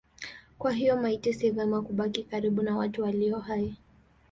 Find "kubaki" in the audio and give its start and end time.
1.81-2.23